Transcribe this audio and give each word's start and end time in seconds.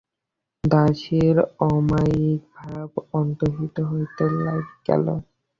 দাসীর 0.63 1.35
অমায়িক 1.67 2.41
ভাব 2.55 2.89
অন্তহিত 3.13 3.75
হইয়া 3.89 4.53
গেল। 4.87 5.05